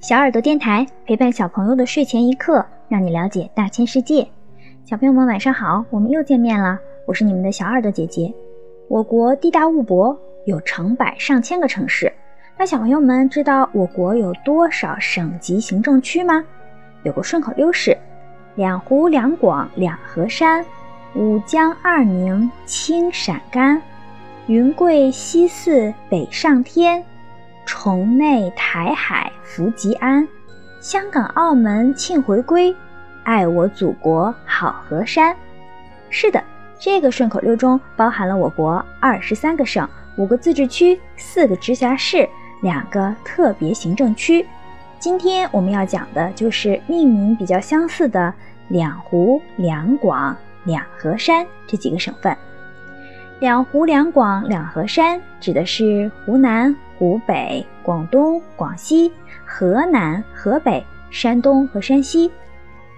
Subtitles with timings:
[0.00, 4.28] 小耳朵电台陪伴小朋友的睡前一刻，让你了解大千世界。
[4.84, 8.32] 小朋友们晚上好，我们又见面了，我是你们的小耳朵姐姐。
[8.88, 12.12] 我国地大物博，有成百上千个城市。
[12.58, 16.44] 那小朋友们知道我国有多少省级行政区吗？
[17.02, 17.96] 有个顺口溜是：
[18.54, 20.64] 两湖两广两河山，
[21.14, 23.82] 五江二宁青陕甘，
[24.46, 27.02] 云贵西四北上天。
[27.66, 30.26] 崇内台海福吉安，
[30.80, 32.74] 香港澳门庆回归，
[33.24, 35.36] 爱我祖国好河山。
[36.08, 36.42] 是的，
[36.78, 42.26] 这个顺口溜中包含了我国二十三个省、五个自治区、四个直辖市、
[42.62, 44.46] 两个特别行政区。
[45.00, 48.32] 今天我们要讲的就是命名比较相似的
[48.68, 52.34] 两湖两广两河山这几个省份。
[53.38, 56.74] 两湖两广两河山指的是湖南。
[56.98, 59.12] 湖北、广东、广西、
[59.44, 62.32] 河南、河北、山东和山西，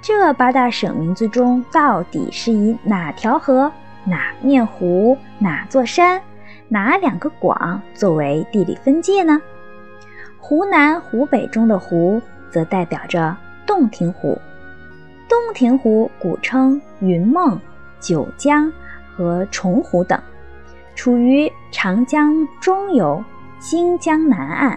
[0.00, 3.70] 这八大省名字中，到底是以哪条河、
[4.06, 6.18] 哪面湖、哪座山、
[6.68, 9.42] 哪两个广作为地理分界呢？
[10.38, 14.40] 湖南、湖北中的湖，则代表着洞庭湖。
[15.28, 17.60] 洞庭湖古称云梦、
[18.00, 18.72] 九江
[19.22, 20.20] 和崇湖等，
[20.96, 23.22] 处于长江中游。
[23.60, 24.76] 荆江南岸，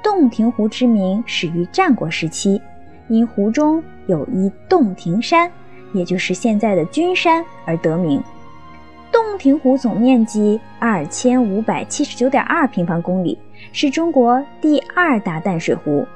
[0.00, 2.62] 洞庭湖之名始于战国时期，
[3.08, 5.50] 因湖中有一洞庭山，
[5.92, 8.22] 也就是现在的君山而得名。
[9.10, 13.36] 洞庭湖总面积二千五百七十九点二平方公里，
[13.72, 16.06] 是中国第二大淡水湖，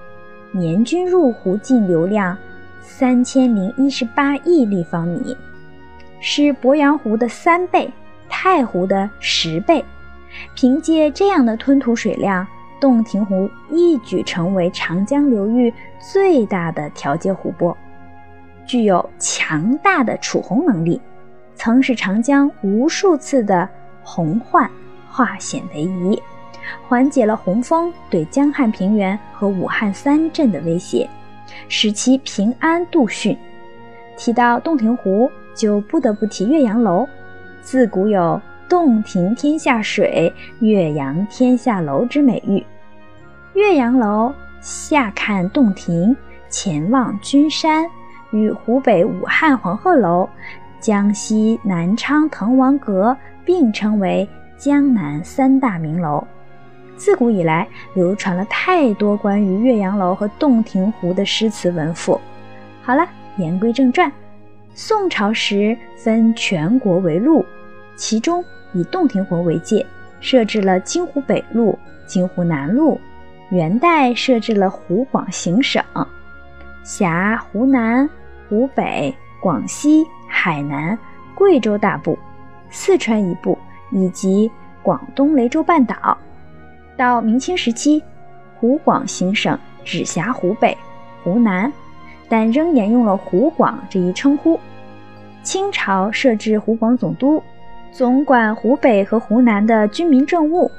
[0.52, 2.38] 年均入湖净流量
[2.80, 5.36] 三千零一十八亿立方米，
[6.20, 7.90] 是鄱阳湖的三倍，
[8.28, 9.84] 太湖的十倍。
[10.54, 12.46] 凭借这样的吞吐水量，
[12.80, 17.76] 洞庭湖一举成为长江流域最大的调节湖泊，
[18.66, 21.00] 具有强大的储洪能力，
[21.54, 23.68] 曾使长江无数次的
[24.02, 24.70] 洪患
[25.10, 26.22] 化险为夷，
[26.86, 31.08] 缓解了洪峰对江汉平原和武汉三镇的威胁，
[31.68, 33.36] 使其平安度汛。
[34.16, 37.06] 提到洞庭湖，就不得不提岳阳楼，
[37.60, 38.40] 自古有。
[38.68, 42.62] 洞庭天下水，岳阳天下楼之美誉。
[43.54, 44.30] 岳阳楼
[44.60, 46.14] 下看洞庭，
[46.50, 47.86] 前望君山，
[48.30, 50.28] 与湖北武汉黄鹤楼、
[50.80, 56.22] 江西南昌滕王阁并称为江南三大名楼。
[56.94, 62.20] 自古以来，流传了太多关于岳阳楼和洞庭湖的诗词文赋。
[62.82, 63.08] 好了，
[63.38, 64.12] 言归正传，
[64.80, 67.44] 宋朝时分全国为路，
[67.96, 68.44] 其中。
[68.72, 69.84] 以洞庭湖为界，
[70.20, 73.00] 设置了京湖北路、京湖南路。
[73.50, 75.82] 元代设置了湖广行省，
[76.84, 78.08] 辖湖南、
[78.48, 79.12] 湖北、
[79.42, 80.96] 广西、海南、
[81.34, 82.16] 贵州大部、
[82.70, 83.58] 四川一部
[83.90, 84.48] 以及
[84.80, 86.16] 广东雷州半岛。
[86.96, 88.00] 到明清时期，
[88.54, 90.78] 湖广行省只辖湖北、
[91.24, 91.72] 湖南，
[92.28, 94.58] 但仍沿用了湖广这一称呼。
[95.42, 97.42] 清朝设置湖广总督。
[97.90, 100.70] 总管湖北和湖南的军民政务，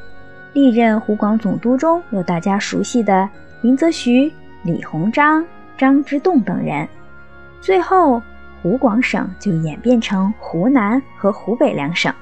[0.53, 3.27] 历任湖广总督中有大家熟悉的
[3.61, 4.31] 林则徐、
[4.63, 5.43] 李鸿章、
[5.75, 6.87] 张之洞等人。
[7.59, 8.21] 最后，
[8.61, 12.13] 湖广省就演变成湖南和湖北两省。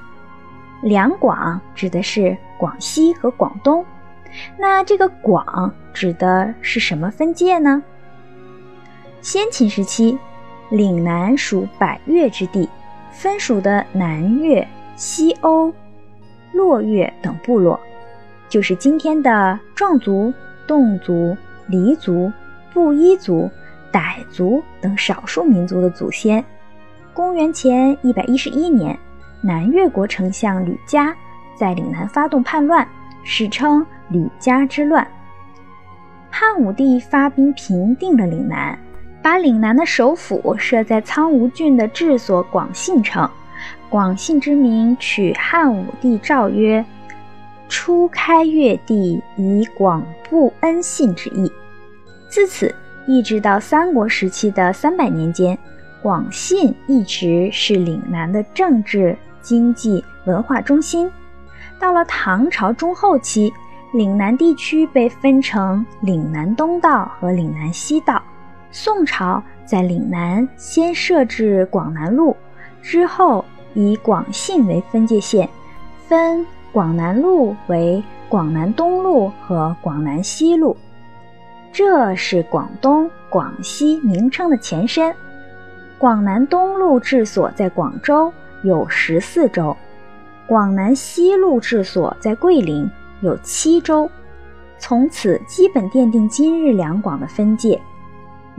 [0.82, 3.86] 两广指的是广西和广东。
[4.58, 7.84] 那这个广指的是什么分界呢？
[9.28, 10.18] 先秦时期，
[10.70, 12.70] 岭南属百越之地，
[13.12, 14.66] 分属的南越。
[14.96, 15.74] 西欧、
[16.54, 17.78] 洛越等部落，
[18.48, 20.34] 就是今天的壮族、
[20.66, 21.36] 侗族、
[21.68, 22.32] 黎族、
[22.74, 23.52] 布依族、
[23.92, 26.42] 傣族等少数民族的祖先。
[27.14, 28.98] 公元前一百一十一年，
[29.42, 31.14] 南越国丞相吕嘉
[31.54, 32.88] 在岭南发动叛乱，
[33.26, 35.06] 史称吕嘉之乱。
[36.32, 38.80] 汉武帝发兵平定了岭南，
[39.28, 43.30] 把岭南的首府设在苍梧郡的治所广信城。
[43.90, 46.86] 广信之名取汉武帝诏曰
[47.68, 51.52] ：“初开越地，以广布恩信之意。”
[52.30, 52.74] 自此
[53.06, 55.58] 一直到三国时期的三百年间，
[56.02, 61.12] 广信一直是岭南的政治、经济、文化中心。
[61.78, 63.52] 到了唐朝中后期，
[63.94, 68.24] 岭南地区被分成岭南东道和岭南西道。
[68.72, 72.36] 宋朝在岭南先设置广南路，
[72.82, 73.44] 之后。
[73.74, 75.48] 以广信为分界线，
[76.08, 80.76] 分广南路为广南东路和广南西路。
[81.72, 85.14] 这是广东、广西名称的前身。
[86.00, 88.34] 广南东路治所在广州，
[88.64, 89.78] 有十四州；
[90.48, 92.90] 广南西路治所在桂林，
[93.22, 94.10] 有七州。
[94.80, 97.80] 从此基本奠定今日两广的分界。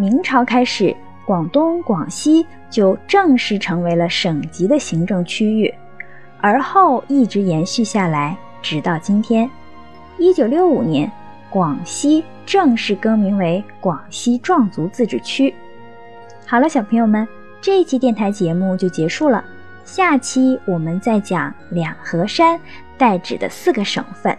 [0.01, 0.95] 明朝开始，
[1.27, 5.75] 广东、广西就正式成为了省级的行政区域，
[6.41, 9.51] 而后一直延续下来，直到今天。
[10.17, 11.11] 一九六五年，
[11.51, 15.53] 广西正式更名为广西壮族自治区。
[16.47, 17.27] 好了，小朋友们，
[17.61, 19.45] 这一期电台节目就结束了。
[19.85, 22.61] 下期我们再讲两河山
[22.97, 24.39] 代指的四个省份。